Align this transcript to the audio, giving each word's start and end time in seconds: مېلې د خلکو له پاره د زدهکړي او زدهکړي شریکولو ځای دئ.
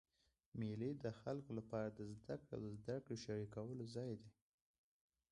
مېلې 0.59 0.91
د 1.03 1.05
خلکو 1.21 1.49
له 1.57 1.63
پاره 1.69 1.89
د 1.93 1.99
زدهکړي 2.17 2.65
او 2.69 2.79
زدهکړي 2.81 3.17
شریکولو 3.25 3.83
ځای 3.95 4.11
دئ. 4.21 4.29